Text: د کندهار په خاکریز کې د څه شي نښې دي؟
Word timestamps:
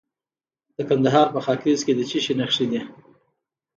د 0.75 0.77
کندهار 0.89 1.27
په 1.33 1.39
خاکریز 1.45 1.81
کې 1.85 1.93
د 1.95 2.01
څه 2.09 2.19
شي 2.25 2.33
نښې 2.39 2.65
دي؟ 2.71 2.81